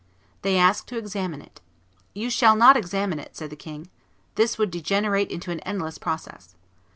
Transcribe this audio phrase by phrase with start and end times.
[0.41, 1.61] They asked to examine it.
[2.15, 3.87] "You shall not examine it," said the king;
[4.33, 6.55] "this would degenerate into an endless process.